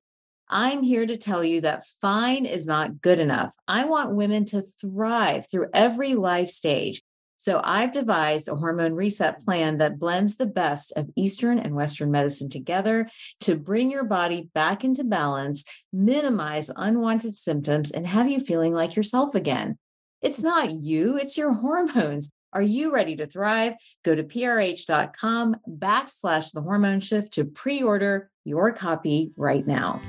I'm 0.48 0.82
here 0.82 1.06
to 1.06 1.16
tell 1.16 1.44
you 1.44 1.60
that 1.60 1.86
fine 2.00 2.44
is 2.44 2.66
not 2.66 3.00
good 3.00 3.20
enough. 3.20 3.54
I 3.68 3.84
want 3.84 4.16
women 4.16 4.44
to 4.46 4.62
thrive 4.62 5.48
through 5.48 5.68
every 5.72 6.16
life 6.16 6.48
stage. 6.48 7.00
So 7.44 7.60
I've 7.62 7.92
devised 7.92 8.48
a 8.48 8.56
hormone 8.56 8.94
reset 8.94 9.44
plan 9.44 9.76
that 9.76 9.98
blends 9.98 10.38
the 10.38 10.46
best 10.46 10.94
of 10.96 11.10
Eastern 11.14 11.58
and 11.58 11.74
Western 11.74 12.10
medicine 12.10 12.48
together 12.48 13.06
to 13.40 13.54
bring 13.54 13.90
your 13.90 14.04
body 14.04 14.48
back 14.54 14.82
into 14.82 15.04
balance, 15.04 15.62
minimize 15.92 16.70
unwanted 16.74 17.36
symptoms, 17.36 17.90
and 17.90 18.06
have 18.06 18.30
you 18.30 18.40
feeling 18.40 18.72
like 18.72 18.96
yourself 18.96 19.34
again. 19.34 19.76
It's 20.22 20.42
not 20.42 20.70
you, 20.70 21.18
it's 21.18 21.36
your 21.36 21.52
hormones. 21.52 22.32
Are 22.54 22.62
you 22.62 22.90
ready 22.90 23.14
to 23.16 23.26
thrive? 23.26 23.74
Go 24.06 24.14
to 24.14 24.24
prh.com 24.24 25.56
backslash 25.68 26.50
the 26.54 26.62
hormone 26.62 27.00
shift 27.00 27.34
to 27.34 27.44
pre 27.44 27.82
order 27.82 28.30
your 28.46 28.72
copy 28.72 29.32
right 29.36 29.66
now. 29.66 30.00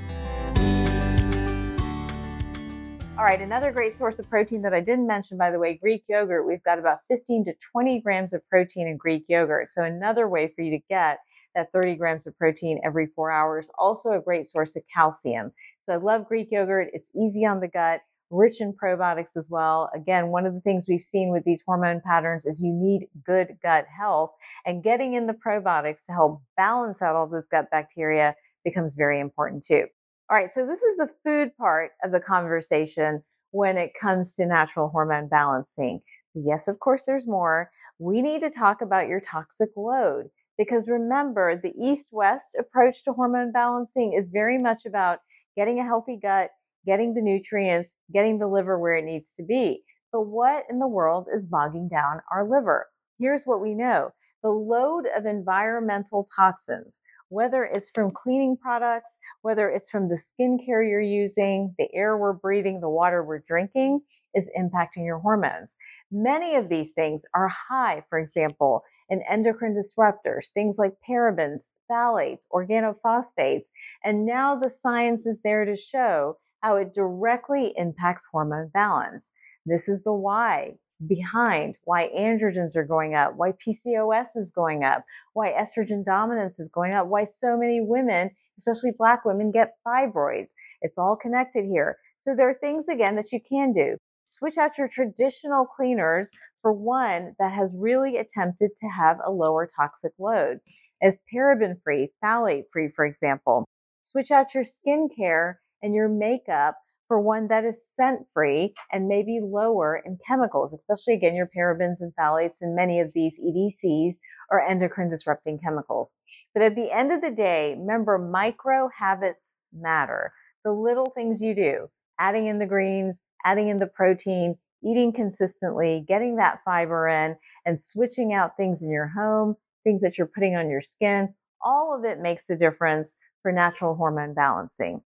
All 3.18 3.24
right, 3.24 3.40
another 3.40 3.72
great 3.72 3.96
source 3.96 4.18
of 4.18 4.28
protein 4.28 4.60
that 4.60 4.74
I 4.74 4.80
didn't 4.80 5.06
mention, 5.06 5.38
by 5.38 5.50
the 5.50 5.58
way, 5.58 5.78
Greek 5.78 6.04
yogurt. 6.06 6.46
We've 6.46 6.62
got 6.62 6.78
about 6.78 6.98
15 7.08 7.46
to 7.46 7.54
20 7.72 8.02
grams 8.02 8.34
of 8.34 8.46
protein 8.50 8.86
in 8.86 8.98
Greek 8.98 9.24
yogurt. 9.26 9.70
So, 9.70 9.84
another 9.84 10.28
way 10.28 10.52
for 10.54 10.60
you 10.60 10.70
to 10.72 10.84
get 10.90 11.20
that 11.54 11.72
30 11.72 11.96
grams 11.96 12.26
of 12.26 12.36
protein 12.36 12.78
every 12.84 13.06
four 13.06 13.30
hours. 13.30 13.70
Also, 13.78 14.12
a 14.12 14.20
great 14.20 14.50
source 14.50 14.76
of 14.76 14.82
calcium. 14.92 15.52
So, 15.80 15.94
I 15.94 15.96
love 15.96 16.28
Greek 16.28 16.48
yogurt. 16.50 16.88
It's 16.92 17.10
easy 17.16 17.46
on 17.46 17.60
the 17.60 17.68
gut 17.68 18.02
rich 18.28 18.60
in 18.60 18.74
probiotics 18.74 19.34
as 19.34 19.48
well. 19.48 19.88
Again, 19.94 20.28
one 20.28 20.44
of 20.44 20.52
the 20.52 20.60
things 20.60 20.84
we've 20.86 21.02
seen 21.02 21.30
with 21.30 21.44
these 21.44 21.62
hormone 21.64 22.02
patterns 22.04 22.44
is 22.44 22.60
you 22.60 22.74
need 22.74 23.08
good 23.24 23.56
gut 23.62 23.86
health, 23.98 24.32
and 24.66 24.84
getting 24.84 25.14
in 25.14 25.26
the 25.26 25.32
probiotics 25.32 26.04
to 26.04 26.12
help 26.12 26.42
balance 26.58 27.00
out 27.00 27.16
all 27.16 27.26
those 27.26 27.48
gut 27.48 27.70
bacteria 27.70 28.34
becomes 28.62 28.94
very 28.94 29.20
important 29.20 29.64
too. 29.64 29.86
All 30.28 30.36
right, 30.36 30.50
so 30.52 30.66
this 30.66 30.82
is 30.82 30.96
the 30.96 31.10
food 31.24 31.56
part 31.56 31.92
of 32.02 32.10
the 32.10 32.20
conversation 32.20 33.22
when 33.52 33.76
it 33.78 33.92
comes 34.00 34.34
to 34.34 34.46
natural 34.46 34.88
hormone 34.88 35.28
balancing. 35.28 36.00
Yes, 36.34 36.66
of 36.68 36.80
course, 36.80 37.04
there's 37.06 37.26
more. 37.28 37.70
We 37.98 38.22
need 38.22 38.40
to 38.40 38.50
talk 38.50 38.82
about 38.82 39.06
your 39.08 39.20
toxic 39.20 39.70
load 39.76 40.26
because 40.58 40.88
remember, 40.88 41.54
the 41.56 41.74
east 41.80 42.08
west 42.12 42.56
approach 42.58 43.04
to 43.04 43.12
hormone 43.12 43.52
balancing 43.52 44.14
is 44.14 44.30
very 44.30 44.58
much 44.58 44.84
about 44.84 45.20
getting 45.54 45.78
a 45.78 45.84
healthy 45.84 46.16
gut, 46.16 46.50
getting 46.84 47.14
the 47.14 47.22
nutrients, 47.22 47.94
getting 48.12 48.38
the 48.38 48.48
liver 48.48 48.78
where 48.78 48.94
it 48.96 49.04
needs 49.04 49.32
to 49.34 49.42
be. 49.44 49.82
But 50.12 50.22
what 50.22 50.64
in 50.68 50.78
the 50.80 50.88
world 50.88 51.28
is 51.32 51.44
bogging 51.44 51.88
down 51.88 52.20
our 52.32 52.48
liver? 52.48 52.86
Here's 53.18 53.44
what 53.44 53.60
we 53.60 53.74
know. 53.74 54.10
The 54.46 54.52
load 54.52 55.06
of 55.16 55.26
environmental 55.26 56.24
toxins, 56.36 57.00
whether 57.30 57.64
it's 57.64 57.90
from 57.90 58.12
cleaning 58.12 58.56
products, 58.56 59.18
whether 59.42 59.68
it's 59.68 59.90
from 59.90 60.06
the 60.06 60.22
skincare 60.22 60.88
you're 60.88 61.00
using, 61.00 61.74
the 61.78 61.92
air 61.92 62.16
we're 62.16 62.32
breathing, 62.32 62.80
the 62.80 62.88
water 62.88 63.24
we're 63.24 63.42
drinking, 63.44 64.02
is 64.36 64.48
impacting 64.56 65.04
your 65.04 65.18
hormones. 65.18 65.74
Many 66.12 66.54
of 66.54 66.68
these 66.68 66.92
things 66.92 67.24
are 67.34 67.48
high, 67.48 68.04
for 68.08 68.20
example, 68.20 68.84
in 69.08 69.20
endocrine 69.28 69.74
disruptors, 69.74 70.52
things 70.54 70.76
like 70.78 70.92
parabens, 71.10 71.70
phthalates, 71.90 72.44
organophosphates. 72.52 73.64
And 74.04 74.24
now 74.24 74.54
the 74.54 74.70
science 74.70 75.26
is 75.26 75.40
there 75.42 75.64
to 75.64 75.74
show 75.74 76.36
how 76.62 76.76
it 76.76 76.94
directly 76.94 77.74
impacts 77.76 78.28
hormone 78.30 78.70
balance. 78.72 79.32
This 79.64 79.88
is 79.88 80.04
the 80.04 80.12
why 80.12 80.74
behind 81.04 81.76
why 81.84 82.08
androgens 82.16 82.76
are 82.76 82.84
going 82.84 83.14
up, 83.14 83.34
why 83.36 83.52
PCOS 83.52 84.28
is 84.36 84.50
going 84.54 84.84
up, 84.84 85.04
why 85.32 85.52
estrogen 85.52 86.04
dominance 86.04 86.58
is 86.58 86.68
going 86.68 86.92
up, 86.92 87.06
why 87.06 87.24
so 87.24 87.56
many 87.56 87.80
women, 87.80 88.30
especially 88.58 88.92
black 88.96 89.24
women, 89.24 89.50
get 89.50 89.74
fibroids. 89.86 90.52
It's 90.80 90.96
all 90.96 91.16
connected 91.16 91.64
here. 91.64 91.98
So 92.16 92.34
there 92.34 92.48
are 92.48 92.54
things 92.54 92.88
again 92.88 93.16
that 93.16 93.32
you 93.32 93.40
can 93.46 93.72
do. 93.72 93.96
Switch 94.28 94.58
out 94.58 94.78
your 94.78 94.88
traditional 94.88 95.66
cleaners 95.66 96.30
for 96.60 96.72
one 96.72 97.34
that 97.38 97.52
has 97.52 97.76
really 97.78 98.16
attempted 98.16 98.70
to 98.76 98.88
have 98.88 99.18
a 99.24 99.30
lower 99.30 99.68
toxic 99.68 100.12
load, 100.18 100.58
as 101.02 101.20
paraben 101.32 101.74
free, 101.84 102.10
phthalate 102.22 102.64
free, 102.72 102.90
for 102.94 103.04
example. 103.04 103.64
Switch 104.02 104.30
out 104.30 104.54
your 104.54 104.64
skincare 104.64 105.56
and 105.82 105.94
your 105.94 106.08
makeup 106.08 106.76
for 107.08 107.20
one 107.20 107.48
that 107.48 107.64
is 107.64 107.82
scent 107.94 108.26
free 108.32 108.74
and 108.92 109.08
maybe 109.08 109.40
lower 109.42 110.00
in 110.04 110.18
chemicals, 110.26 110.72
especially 110.72 111.14
again 111.14 111.34
your 111.34 111.48
parabens 111.56 111.96
and 112.00 112.12
phthalates 112.18 112.56
and 112.60 112.74
many 112.74 113.00
of 113.00 113.12
these 113.14 113.40
EDCs 113.40 114.16
or 114.50 114.60
endocrine 114.60 115.08
disrupting 115.08 115.58
chemicals. 115.62 116.14
But 116.54 116.62
at 116.62 116.74
the 116.74 116.90
end 116.90 117.12
of 117.12 117.20
the 117.20 117.30
day, 117.30 117.76
remember 117.78 118.18
micro 118.18 118.88
habits 118.98 119.54
matter. 119.72 120.32
The 120.64 120.72
little 120.72 121.12
things 121.14 121.40
you 121.40 121.54
do, 121.54 121.88
adding 122.18 122.46
in 122.46 122.58
the 122.58 122.66
greens, 122.66 123.20
adding 123.44 123.68
in 123.68 123.78
the 123.78 123.86
protein, 123.86 124.56
eating 124.84 125.12
consistently, 125.12 126.04
getting 126.06 126.36
that 126.36 126.60
fiber 126.64 127.08
in, 127.08 127.36
and 127.64 127.82
switching 127.82 128.32
out 128.32 128.56
things 128.56 128.82
in 128.82 128.90
your 128.90 129.12
home, 129.16 129.56
things 129.84 130.02
that 130.02 130.18
you're 130.18 130.26
putting 130.26 130.56
on 130.56 130.68
your 130.68 130.82
skin, 130.82 131.34
all 131.64 131.96
of 131.96 132.04
it 132.04 132.20
makes 132.20 132.46
the 132.46 132.56
difference 132.56 133.16
for 133.42 133.52
natural 133.52 133.94
hormone 133.94 134.34
balancing. 134.34 135.02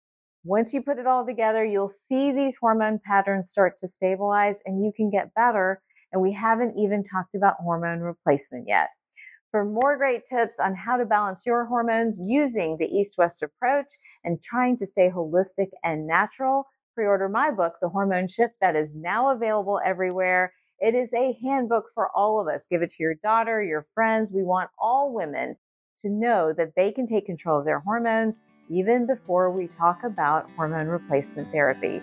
Once 0.44 0.72
you 0.72 0.82
put 0.82 0.98
it 0.98 1.06
all 1.06 1.26
together, 1.26 1.64
you'll 1.64 1.88
see 1.88 2.30
these 2.30 2.56
hormone 2.56 3.00
patterns 3.04 3.50
start 3.50 3.76
to 3.78 3.88
stabilize 3.88 4.60
and 4.64 4.84
you 4.84 4.92
can 4.96 5.10
get 5.10 5.34
better. 5.34 5.82
And 6.12 6.22
we 6.22 6.32
haven't 6.32 6.78
even 6.78 7.02
talked 7.02 7.34
about 7.34 7.56
hormone 7.58 8.00
replacement 8.00 8.66
yet. 8.68 8.88
For 9.50 9.64
more 9.64 9.96
great 9.96 10.24
tips 10.24 10.58
on 10.60 10.74
how 10.74 10.96
to 10.96 11.04
balance 11.04 11.44
your 11.44 11.64
hormones 11.64 12.20
using 12.22 12.76
the 12.78 12.86
East 12.86 13.16
West 13.18 13.42
approach 13.42 13.86
and 14.22 14.42
trying 14.42 14.76
to 14.76 14.86
stay 14.86 15.10
holistic 15.10 15.68
and 15.82 16.06
natural, 16.06 16.66
pre 16.94 17.06
order 17.06 17.28
my 17.28 17.50
book, 17.50 17.74
The 17.80 17.88
Hormone 17.88 18.28
Shift, 18.28 18.54
that 18.60 18.76
is 18.76 18.94
now 18.94 19.30
available 19.30 19.80
everywhere. 19.84 20.52
It 20.78 20.94
is 20.94 21.12
a 21.12 21.36
handbook 21.42 21.86
for 21.94 22.10
all 22.14 22.40
of 22.40 22.46
us. 22.46 22.66
Give 22.70 22.82
it 22.82 22.90
to 22.90 23.02
your 23.02 23.14
daughter, 23.14 23.62
your 23.62 23.86
friends. 23.94 24.32
We 24.32 24.44
want 24.44 24.70
all 24.78 25.12
women 25.12 25.56
to 25.98 26.10
know 26.10 26.52
that 26.52 26.74
they 26.76 26.92
can 26.92 27.06
take 27.06 27.26
control 27.26 27.58
of 27.58 27.64
their 27.64 27.80
hormones 27.80 28.38
even 28.68 29.06
before 29.06 29.50
we 29.50 29.66
talk 29.66 30.04
about 30.04 30.50
hormone 30.56 30.88
replacement 30.88 31.50
therapy. 31.50 32.00